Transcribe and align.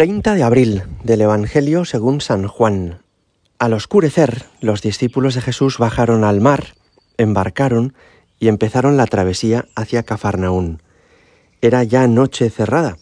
30 0.00 0.34
de 0.34 0.42
abril 0.42 0.82
del 1.04 1.20
Evangelio 1.20 1.84
según 1.84 2.22
San 2.22 2.46
Juan. 2.46 3.02
Al 3.58 3.74
oscurecer, 3.74 4.46
los 4.62 4.80
discípulos 4.80 5.34
de 5.34 5.42
Jesús 5.42 5.76
bajaron 5.76 6.24
al 6.24 6.40
mar, 6.40 6.68
embarcaron 7.18 7.92
y 8.38 8.48
empezaron 8.48 8.96
la 8.96 9.04
travesía 9.04 9.66
hacia 9.76 10.02
Cafarnaún. 10.02 10.80
Era 11.60 11.84
ya 11.84 12.08
noche 12.08 12.48
cerrada 12.48 12.96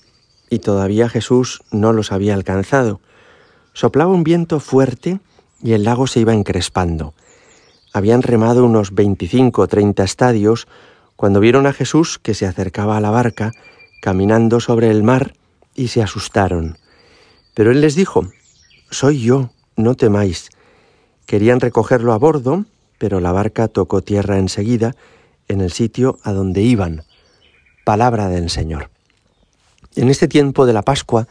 y 0.51 0.59
todavía 0.59 1.09
Jesús 1.09 1.63
no 1.71 1.93
los 1.93 2.11
había 2.11 2.35
alcanzado. 2.35 3.01
Soplaba 3.75 4.13
un 4.13 4.25
viento 4.25 4.59
fuerte 4.59 5.21
y 5.63 5.75
el 5.75 5.85
lago 5.85 6.09
se 6.09 6.19
iba 6.19 6.35
encrespando. 6.35 7.15
Habían 7.93 8.23
remado 8.23 8.65
unos 8.65 8.93
25 8.93 9.63
o 9.63 9.69
30 9.69 10.03
estadios 10.03 10.67
cuando 11.15 11.39
vieron 11.39 11.69
a 11.69 11.73
Jesús 11.73 12.19
que 12.19 12.35
se 12.35 12.47
acercaba 12.47 12.97
a 12.97 13.01
la 13.01 13.11
barca, 13.11 13.53
caminando 14.03 14.59
sobre 14.59 14.91
el 14.91 15.05
mar, 15.05 15.35
y 15.77 15.87
se 15.87 16.03
asustaron. 16.03 16.77
Pero 17.59 17.73
él 17.73 17.81
les 17.81 17.97
dijo, 17.97 18.25
Soy 18.89 19.21
yo, 19.21 19.51
no 19.75 19.97
temáis. 19.97 20.51
Querían 21.27 21.59
recogerlo 21.59 22.13
a 22.13 22.17
bordo, 22.17 22.67
pero 22.99 23.19
la 23.19 23.33
barca 23.33 23.67
tocó 23.67 24.01
tierra 24.01 24.39
enseguida 24.39 24.95
en 25.49 25.61
el 25.61 25.73
sitio 25.73 26.21
a 26.23 26.31
donde 26.31 26.63
iban. 26.63 27.03
Palabra 27.85 28.29
del 28.29 28.49
Señor. 28.49 28.91
En 29.97 30.09
este 30.09 30.29
tiempo 30.29 30.67
de 30.67 30.73
la 30.73 30.83
Pascua, 30.83 31.27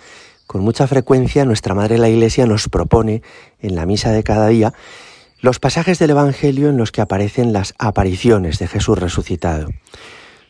con 0.48 0.64
mucha 0.64 0.86
frecuencia 0.86 1.46
nuestra 1.46 1.74
Madre 1.74 1.98
la 1.98 2.10
Iglesia 2.10 2.46
nos 2.46 2.68
propone 2.68 3.22
en 3.62 3.76
la 3.76 3.86
misa 3.86 4.12
de 4.12 4.24
cada 4.24 4.50
día 4.50 4.74
los 5.40 5.60
pasajes 5.60 5.98
del 5.98 6.10
Evangelio 6.10 6.68
en 6.68 6.76
los 6.76 6.92
que 6.92 7.00
aparecen 7.00 7.54
las 7.54 7.74
apariciones 7.78 8.60
de 8.60 8.68
Jesús 8.68 9.00
resucitado. 9.00 9.70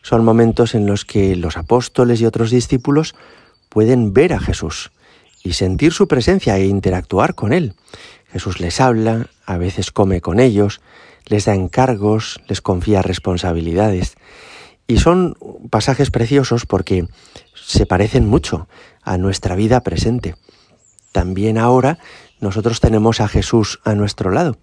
Son 0.02 0.24
momentos 0.24 0.74
en 0.74 0.86
los 0.86 1.04
que 1.04 1.36
los 1.36 1.56
apóstoles 1.56 2.20
y 2.20 2.26
otros 2.26 2.50
discípulos 2.50 3.14
pueden 3.68 4.12
ver 4.12 4.32
a 4.32 4.40
Jesús 4.40 4.90
y 5.42 5.54
sentir 5.54 5.92
su 5.92 6.08
presencia 6.08 6.56
e 6.56 6.66
interactuar 6.66 7.34
con 7.34 7.52
Él. 7.52 7.74
Jesús 8.30 8.60
les 8.60 8.80
habla, 8.80 9.30
a 9.46 9.56
veces 9.56 9.90
come 9.90 10.20
con 10.20 10.40
ellos, 10.40 10.80
les 11.26 11.44
da 11.44 11.54
encargos, 11.54 12.40
les 12.48 12.60
confía 12.60 13.02
responsabilidades. 13.02 14.16
Y 14.86 14.98
son 14.98 15.36
pasajes 15.70 16.10
preciosos 16.10 16.66
porque 16.66 17.06
se 17.54 17.86
parecen 17.86 18.26
mucho 18.26 18.68
a 19.02 19.18
nuestra 19.18 19.54
vida 19.54 19.80
presente. 19.80 20.34
También 21.12 21.58
ahora 21.58 21.98
nosotros 22.40 22.80
tenemos 22.80 23.20
a 23.20 23.28
Jesús 23.28 23.80
a 23.84 23.94
nuestro 23.94 24.30
lado, 24.30 24.58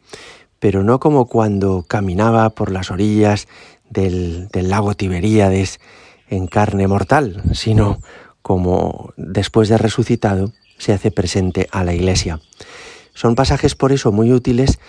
pero 0.59 0.83
no 0.83 0.99
como 0.99 1.27
cuando 1.27 1.85
caminaba 1.87 2.49
por 2.51 2.71
las 2.71 2.91
orillas 2.91 3.47
del, 3.89 4.49
lago 4.53 4.93
Tiberíades 4.95 5.79
en 6.29 6.47
carne 6.47 6.87
mortal, 6.87 7.43
sino 7.53 7.99
como 8.41 9.13
después 9.17 9.69
de 9.69 9.77
resucitado 9.77 10.53
se 10.77 10.93
hace 10.93 11.11
presente 11.11 11.67
a 11.71 11.83
la 11.83 11.93
iglesia. 11.93 12.39
Son 13.13 13.35
pasajes 13.35 13.75
por 13.75 13.91
eso 13.91 14.11
muy 14.11 14.31
útiles 14.31 14.79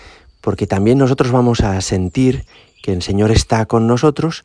porque 0.40 0.66
también 0.66 0.98
nosotros 0.98 1.32
vamos 1.32 1.60
a 1.60 1.80
sentir 1.80 2.46
que 2.82 2.92
el 2.92 3.02
Señor 3.02 3.30
está 3.30 3.66
con 3.66 3.86
nosotros 3.86 4.44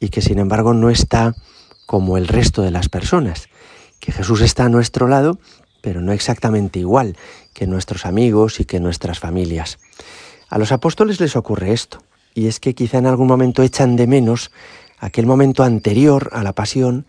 y 0.00 0.08
que 0.08 0.22
sin 0.22 0.38
embargo 0.38 0.74
no 0.74 0.90
está 0.90 1.34
como 1.86 2.16
el 2.16 2.28
resto 2.28 2.62
de 2.62 2.70
las 2.70 2.88
personas, 2.88 3.48
que 4.00 4.12
Jesús 4.12 4.40
está 4.40 4.64
a 4.64 4.68
nuestro 4.68 5.08
lado, 5.08 5.38
pero 5.82 6.00
no 6.00 6.12
exactamente 6.12 6.78
igual 6.78 7.16
que 7.52 7.66
nuestros 7.66 8.06
amigos 8.06 8.60
y 8.60 8.64
que 8.64 8.80
nuestras 8.80 9.18
familias. 9.18 9.78
A 10.48 10.58
los 10.58 10.72
apóstoles 10.72 11.20
les 11.20 11.36
ocurre 11.36 11.72
esto, 11.72 12.02
y 12.34 12.46
es 12.46 12.60
que 12.60 12.74
quizá 12.74 12.98
en 12.98 13.06
algún 13.06 13.26
momento 13.26 13.62
echan 13.62 13.96
de 13.96 14.06
menos 14.06 14.50
aquel 14.98 15.26
momento 15.26 15.62
anterior 15.62 16.30
a 16.32 16.42
la 16.42 16.54
pasión 16.54 17.06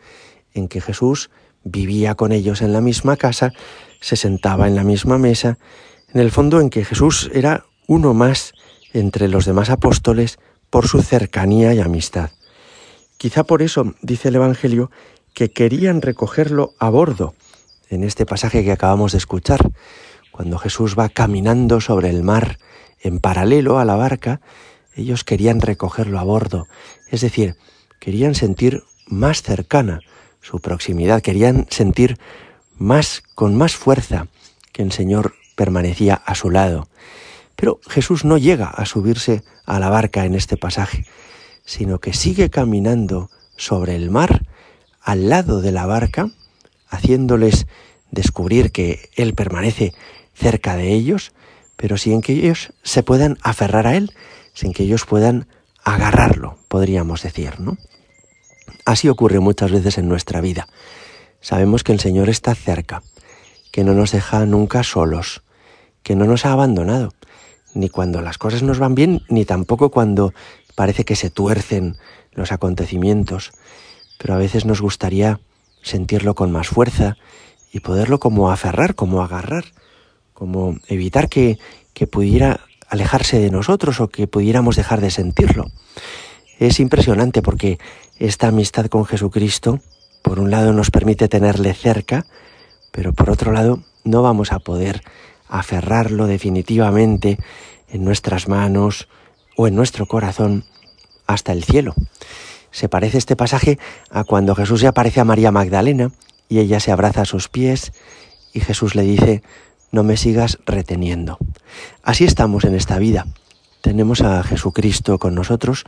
en 0.54 0.68
que 0.68 0.82
Jesús 0.82 1.30
vivía 1.64 2.16
con 2.16 2.32
ellos 2.32 2.62
en 2.62 2.74
la 2.74 2.82
misma 2.82 3.18
casa, 3.18 3.52
se 4.02 4.16
sentaba 4.16 4.68
en 4.68 4.76
la 4.76 4.84
misma 4.84 5.18
mesa, 5.18 5.58
en 6.14 6.22
el 6.22 6.32
fondo 6.32 6.60
en 6.60 6.70
que 6.70 6.86
Jesús 6.86 7.30
era 7.34 7.66
uno 7.88 8.14
más 8.14 8.54
entre 8.94 9.28
los 9.28 9.46
demás 9.46 9.70
apóstoles 9.70 10.38
por 10.70 10.88
su 10.88 11.02
cercanía 11.02 11.74
y 11.74 11.80
amistad. 11.80 12.32
Quizá 13.18 13.44
por 13.44 13.62
eso, 13.62 13.96
dice 14.02 14.30
el 14.30 14.36
Evangelio, 14.36 14.92
que 15.34 15.52
querían 15.52 16.02
recogerlo 16.02 16.74
a 16.80 16.90
bordo, 16.90 17.34
en 17.90 18.04
este 18.04 18.26
pasaje 18.26 18.64
que 18.64 18.72
acabamos 18.72 19.12
de 19.12 19.20
escuchar, 19.20 19.72
cuando 20.32 20.58
Jesús 20.58 20.96
va 20.98 21.10
caminando 21.10 21.80
sobre 21.80 22.10
el 22.10 22.24
mar 22.24 22.58
en 23.02 23.20
paralelo 23.20 23.80
a 23.80 23.86
la 23.86 23.96
barca, 23.96 24.42
ellos 24.96 25.24
querían 25.24 25.62
recogerlo 25.62 26.20
a 26.20 26.24
bordo, 26.24 26.68
es 27.10 27.22
decir, 27.22 27.56
querían 28.00 28.36
sentir 28.36 28.84
más 29.08 29.42
cercana 29.42 30.02
su 30.44 30.60
proximidad, 30.60 31.24
querían 31.24 31.66
sentir 31.72 32.20
más 32.78 33.24
con 33.34 33.56
más 33.56 33.76
fuerza 33.76 34.28
que 34.72 34.84
el 34.84 34.92
Señor 34.92 35.34
permanecía 35.56 36.16
a 36.16 36.36
su 36.36 36.52
lado. 36.52 36.88
Pero 37.56 37.80
Jesús 37.88 38.26
no 38.26 38.38
llega 38.38 38.68
a 38.68 38.86
subirse 38.86 39.44
a 39.66 39.80
la 39.80 39.90
barca 39.90 40.26
en 40.26 40.36
este 40.36 40.58
pasaje, 40.58 41.06
sino 41.66 42.00
que 42.00 42.14
sigue 42.14 42.50
caminando 42.50 43.30
sobre 43.56 43.96
el 43.96 44.12
mar, 44.12 44.46
al 45.02 45.30
lado 45.30 45.62
de 45.62 45.72
la 45.72 45.86
barca, 45.86 46.30
haciéndoles 46.90 47.66
descubrir 48.12 48.72
que 48.72 49.10
Él 49.16 49.34
permanece 49.34 49.94
cerca 50.34 50.76
de 50.76 50.94
ellos, 50.94 51.32
pero 51.78 51.98
sin 51.98 52.22
que 52.22 52.34
ellos 52.34 52.74
se 52.84 53.04
puedan 53.04 53.38
aferrar 53.42 53.88
a 53.88 53.96
Él, 53.96 54.12
sin 54.54 54.74
que 54.74 54.84
ellos 54.84 55.06
puedan 55.06 55.48
agarrarlo, 55.84 56.58
podríamos 56.68 57.24
decir, 57.24 57.60
¿no? 57.60 57.78
Así 58.86 59.10
ocurre 59.10 59.40
muchas 59.40 59.72
veces 59.72 59.98
en 59.98 60.08
nuestra 60.08 60.42
vida. 60.42 60.68
Sabemos 61.42 61.84
que 61.84 61.92
el 61.92 62.00
Señor 62.00 62.30
está 62.30 62.56
cerca, 62.56 63.04
que 63.72 63.84
no 63.84 63.94
nos 63.94 64.12
deja 64.12 64.46
nunca 64.46 64.84
solos, 64.84 65.44
que 66.04 66.16
no 66.16 66.26
nos 66.26 66.46
ha 66.46 66.52
abandonado, 66.52 67.14
ni 67.74 67.90
cuando 67.90 68.22
las 68.22 68.38
cosas 68.38 68.64
nos 68.64 68.80
van 68.80 68.96
bien, 68.96 69.22
ni 69.30 69.46
tampoco 69.46 69.90
cuando 69.90 70.34
parece 70.76 71.06
que 71.06 71.16
se 71.16 71.30
tuercen 71.30 71.98
los 72.32 72.52
acontecimientos, 72.52 73.52
pero 74.18 74.34
a 74.34 74.38
veces 74.38 74.66
nos 74.66 74.82
gustaría 74.82 75.40
sentirlo 75.82 76.36
con 76.36 76.52
más 76.52 76.68
fuerza 76.68 77.18
y 77.72 77.80
poderlo 77.80 78.20
como 78.20 78.52
aferrar, 78.52 78.96
como 78.96 79.22
agarrar, 79.22 79.66
como 80.34 80.78
evitar 80.88 81.30
que, 81.30 81.60
que 81.94 82.08
pudiera 82.08 82.62
alejarse 82.88 83.40
de 83.40 83.50
nosotros 83.50 84.00
o 84.00 84.08
que 84.08 84.28
pudiéramos 84.28 84.76
dejar 84.76 85.02
de 85.02 85.12
sentirlo. 85.12 85.66
Es 86.64 86.80
impresionante 86.80 87.42
porque 87.42 87.78
esta 88.20 88.48
amistad 88.48 88.86
con 88.86 89.04
Jesucristo, 89.04 89.82
por 90.22 90.40
un 90.40 90.50
lado, 90.50 90.72
nos 90.72 90.92
permite 90.92 91.28
tenerle 91.28 91.74
cerca, 91.74 92.26
pero 92.94 93.12
por 93.12 93.30
otro 93.30 93.52
lado, 93.52 93.84
no 94.06 94.22
vamos 94.22 94.54
a 94.54 94.60
poder 94.60 95.02
aferrarlo 95.50 96.26
definitivamente 96.26 97.38
en 97.90 98.06
nuestras 98.06 98.48
manos 98.48 99.10
o 99.58 99.68
en 99.68 99.76
nuestro 99.76 100.06
corazón 100.06 100.64
hasta 101.28 101.52
el 101.52 101.66
cielo. 101.66 101.96
Se 102.72 102.88
parece 102.88 103.18
este 103.18 103.36
pasaje 103.36 103.78
a 104.10 104.24
cuando 104.24 104.56
Jesús 104.56 104.80
se 104.80 104.88
aparece 104.88 105.20
a 105.20 105.26
María 105.26 105.52
Magdalena 105.52 106.12
y 106.48 106.60
ella 106.60 106.80
se 106.80 106.94
abraza 106.94 107.24
a 107.24 107.26
sus 107.26 107.50
pies 107.50 107.92
y 108.54 108.62
Jesús 108.62 108.96
le 108.96 109.02
dice, 109.02 109.44
no 109.92 110.06
me 110.06 110.16
sigas 110.16 110.60
reteniendo. 110.66 111.40
Así 112.04 112.24
estamos 112.24 112.64
en 112.64 112.74
esta 112.74 113.00
vida. 113.00 113.28
Tenemos 113.82 114.22
a 114.22 114.42
Jesucristo 114.44 115.20
con 115.20 115.36
nosotros, 115.36 115.84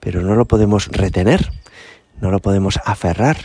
pero 0.00 0.22
no 0.22 0.34
lo 0.34 0.46
podemos 0.46 0.88
retener, 0.88 1.52
no 2.20 2.30
lo 2.30 2.40
podemos 2.40 2.80
aferrar. 2.84 3.36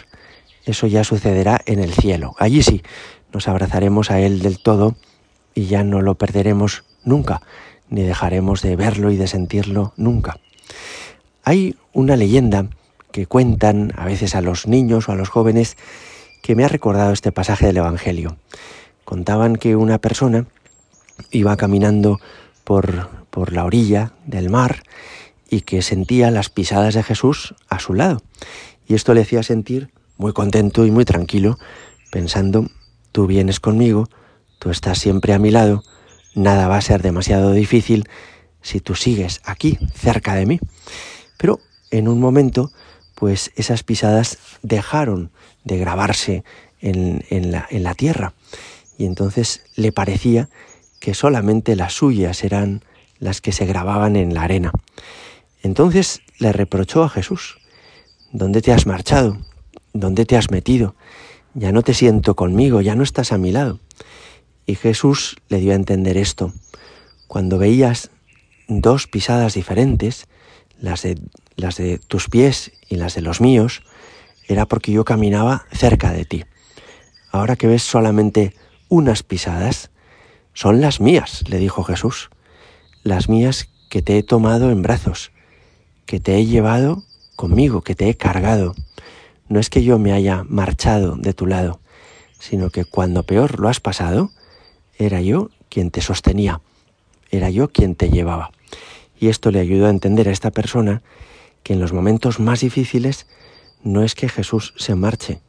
Eso 0.65 0.87
ya 0.87 1.03
sucederá 1.03 1.61
en 1.65 1.79
el 1.79 1.93
cielo. 1.93 2.35
Allí 2.39 2.63
sí, 2.63 2.81
nos 3.31 3.47
abrazaremos 3.47 4.09
a 4.09 4.19
Él 4.19 4.41
del 4.41 4.59
todo 4.59 4.95
y 5.53 5.65
ya 5.65 5.83
no 5.83 6.01
lo 6.01 6.15
perderemos 6.15 6.83
nunca, 7.03 7.41
ni 7.89 8.01
dejaremos 8.01 8.61
de 8.61 8.75
verlo 8.75 9.11
y 9.11 9.17
de 9.17 9.27
sentirlo 9.27 9.93
nunca. 9.95 10.39
Hay 11.43 11.75
una 11.93 12.15
leyenda 12.15 12.67
que 13.11 13.27
cuentan 13.27 13.93
a 13.95 14.05
veces 14.05 14.35
a 14.35 14.41
los 14.41 14.67
niños 14.67 15.07
o 15.07 15.11
a 15.11 15.15
los 15.15 15.29
jóvenes 15.29 15.77
que 16.41 16.55
me 16.55 16.65
ha 16.65 16.67
recordado 16.67 17.13
este 17.13 17.31
pasaje 17.31 17.67
del 17.67 17.77
Evangelio. 17.77 18.37
Contaban 19.03 19.55
que 19.55 19.75
una 19.75 19.99
persona 19.99 20.47
iba 21.31 21.55
caminando 21.55 22.19
por, 22.63 23.09
por 23.29 23.53
la 23.53 23.63
orilla 23.63 24.13
del 24.25 24.49
mar 24.49 24.83
y 25.49 25.61
que 25.61 25.81
sentía 25.81 26.31
las 26.31 26.49
pisadas 26.49 26.93
de 26.93 27.03
Jesús 27.03 27.55
a 27.69 27.79
su 27.79 27.93
lado. 27.93 28.21
Y 28.87 28.95
esto 28.95 29.13
le 29.13 29.21
hacía 29.21 29.43
sentir 29.43 29.89
muy 30.17 30.33
contento 30.33 30.85
y 30.85 30.91
muy 30.91 31.05
tranquilo, 31.05 31.57
pensando, 32.11 32.67
tú 33.11 33.27
vienes 33.27 33.59
conmigo, 33.59 34.07
tú 34.59 34.69
estás 34.69 34.99
siempre 34.99 35.33
a 35.33 35.39
mi 35.39 35.51
lado, 35.51 35.83
nada 36.35 36.67
va 36.67 36.77
a 36.77 36.81
ser 36.81 37.01
demasiado 37.01 37.51
difícil 37.51 38.07
si 38.61 38.79
tú 38.79 38.95
sigues 38.95 39.41
aquí, 39.43 39.77
cerca 39.93 40.35
de 40.35 40.45
mí. 40.45 40.59
Pero 41.37 41.59
en 41.91 42.07
un 42.07 42.19
momento, 42.19 42.71
pues 43.15 43.51
esas 43.55 43.83
pisadas 43.83 44.37
dejaron 44.61 45.31
de 45.63 45.77
grabarse 45.77 46.43
en, 46.81 47.21
la, 47.51 47.67
en 47.69 47.83
la 47.83 47.93
tierra. 47.93 48.33
Y 48.97 49.05
entonces 49.05 49.63
le 49.75 49.91
parecía 49.91 50.49
que 50.99 51.13
solamente 51.13 51.75
las 51.75 51.93
suyas 51.93 52.43
eran 52.43 52.83
las 53.19 53.41
que 53.41 53.51
se 53.51 53.65
grababan 53.65 54.15
en 54.15 54.33
la 54.33 54.43
arena. 54.43 54.71
Entonces 55.65 56.21
le 56.37 56.51
reprochó 56.51 57.03
a 57.03 57.09
Jesús, 57.09 57.57
¿dónde 58.31 58.61
te 58.61 58.71
has 58.71 58.85
marchado? 58.85 59.37
¿Dónde 59.93 60.25
te 60.25 60.37
has 60.37 60.51
metido? 60.51 60.95
ya 61.55 61.71
no 61.71 61.81
te 61.81 61.93
siento 61.93 62.35
conmigo, 62.35 62.81
ya 62.81 62.95
no 62.95 63.03
estás 63.03 63.31
a 63.31 63.37
mi 63.37 63.51
lado. 63.51 63.79
Y 64.67 64.75
Jesús 64.75 65.37
le 65.47 65.59
dio 65.59 65.71
a 65.71 65.75
entender 65.75 66.17
esto. 66.17 66.53
Cuando 67.27 67.57
veías 67.57 68.11
dos 68.67 69.07
pisadas 69.07 69.53
diferentes, 69.53 70.27
las 70.79 71.01
de, 71.01 71.17
las 71.55 71.77
de 71.77 71.97
tus 71.97 72.29
pies 72.29 72.73
y 72.89 72.97
las 72.97 73.15
de 73.15 73.21
los 73.21 73.41
míos, 73.41 73.83
era 74.47 74.65
porque 74.65 74.91
yo 74.91 75.05
caminaba 75.05 75.65
cerca 75.71 76.11
de 76.11 76.25
ti. 76.25 76.43
Ahora 77.31 77.55
que 77.55 77.67
ves 77.67 77.83
solamente 77.83 78.53
unas 78.89 79.23
pisadas, 79.23 79.91
son 80.53 80.81
las 80.81 80.99
mías, 80.99 81.43
le 81.47 81.57
dijo 81.57 81.83
Jesús, 81.83 82.29
las 83.03 83.29
mías 83.29 83.69
que 83.89 84.01
te 84.01 84.17
he 84.17 84.23
tomado 84.23 84.71
en 84.71 84.81
brazos, 84.81 85.31
que 86.05 86.19
te 86.19 86.37
he 86.37 86.45
llevado 86.45 87.03
conmigo, 87.35 87.81
que 87.81 87.95
te 87.95 88.09
he 88.09 88.15
cargado. 88.15 88.75
No 89.47 89.59
es 89.59 89.69
que 89.69 89.83
yo 89.83 89.99
me 89.99 90.13
haya 90.13 90.43
marchado 90.47 91.15
de 91.15 91.33
tu 91.33 91.45
lado, 91.45 91.79
sino 92.39 92.69
que 92.69 92.85
cuando 92.85 93.23
peor 93.23 93.59
lo 93.59 93.69
has 93.69 93.79
pasado, 93.79 94.31
era 94.97 95.21
yo 95.21 95.49
quien 95.69 95.91
te 95.91 96.01
sostenía, 96.01 96.61
era 97.31 97.49
yo 97.49 97.69
quien 97.71 97.95
te 97.95 98.09
llevaba. 98.09 98.51
Y 99.19 99.27
esto 99.27 99.51
le 99.51 99.59
ayudó 99.59 99.87
a 99.87 99.91
entender 99.91 100.27
a 100.29 100.31
esta 100.31 100.51
persona 100.51 101.01
que 101.63 101.73
en 101.73 101.79
los 101.79 101.93
momentos 101.93 102.39
más 102.39 102.61
difíciles 102.61 103.27
no 103.83 104.03
es 104.03 104.15
que 104.15 104.29
Jesús 104.29 104.73
se 104.77 104.95
marche, 104.95 105.41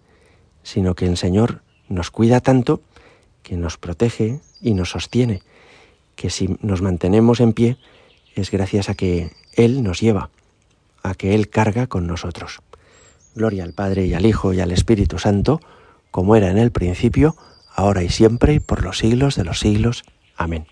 sino 0.63 0.95
que 0.95 1.07
el 1.07 1.17
Señor 1.17 1.63
nos 1.89 2.11
cuida 2.11 2.41
tanto 2.41 2.81
que 3.43 3.57
nos 3.57 3.79
protege 3.79 4.41
y 4.61 4.75
nos 4.75 4.91
sostiene, 4.91 5.43
que 6.17 6.31
si 6.31 6.57
nos 6.61 6.83
mantenemos 6.83 7.41
en 7.41 7.53
pie 7.53 7.77
es 8.35 8.51
gracias 8.51 8.89
a 8.89 8.95
que 8.95 9.31
Él 9.53 9.83
nos 9.83 10.01
lleva, 10.01 10.31
a 11.09 11.15
que 11.15 11.35
Él 11.35 11.49
carga 11.49 11.87
con 11.87 12.07
nosotros. 12.07 12.61
Gloria 13.35 13.65
al 13.65 13.73
Padre 13.73 14.07
y 14.07 14.15
al 14.15 14.27
Hijo 14.27 14.53
y 14.53 14.61
al 14.61 14.73
Espíritu 14.73 15.19
Santo, 15.19 15.61
como 16.11 16.37
era 16.37 16.51
en 16.51 16.59
el 16.59 16.73
principio, 16.73 17.37
ahora 17.75 18.03
y 18.03 18.09
siempre, 18.09 18.55
y 18.55 18.61
por 18.61 18.83
los 18.83 18.99
siglos 18.99 19.37
de 19.37 19.45
los 19.45 19.61
siglos. 19.61 20.05
Amén. 20.37 20.67